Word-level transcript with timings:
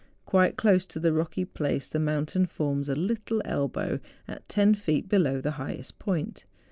Quite 0.25 0.57
close 0.57 0.87
to 0.87 0.99
the 0.99 1.13
rocky 1.13 1.45
place 1.45 1.87
the 1.87 1.99
mountain 1.99 2.47
forms 2.47 2.89
a 2.89 2.95
little 2.95 3.39
elbow 3.45 3.99
at 4.27 4.49
ten 4.49 4.73
feet 4.73 5.07
below 5.07 5.39
the 5.41 5.51
highest 5.61 5.99
point. 5.99 6.43